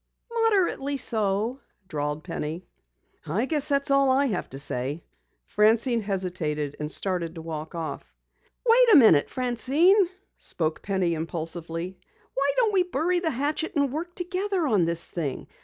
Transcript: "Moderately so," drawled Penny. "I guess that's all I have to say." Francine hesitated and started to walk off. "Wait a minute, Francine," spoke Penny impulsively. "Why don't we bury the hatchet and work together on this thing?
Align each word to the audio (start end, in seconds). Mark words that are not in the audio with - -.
"Moderately 0.33 0.97
so," 0.97 1.59
drawled 1.87 2.23
Penny. 2.23 2.65
"I 3.27 3.45
guess 3.45 3.67
that's 3.67 3.91
all 3.91 4.09
I 4.09 4.25
have 4.25 4.49
to 4.49 4.57
say." 4.57 5.03
Francine 5.45 6.01
hesitated 6.01 6.75
and 6.79 6.91
started 6.91 7.35
to 7.35 7.43
walk 7.43 7.75
off. 7.75 8.15
"Wait 8.65 8.93
a 8.93 8.97
minute, 8.97 9.29
Francine," 9.29 10.09
spoke 10.37 10.81
Penny 10.81 11.13
impulsively. 11.13 11.99
"Why 12.33 12.51
don't 12.57 12.73
we 12.73 12.81
bury 12.81 13.19
the 13.19 13.29
hatchet 13.29 13.73
and 13.75 13.93
work 13.93 14.15
together 14.15 14.65
on 14.65 14.85
this 14.85 15.05
thing? 15.05 15.45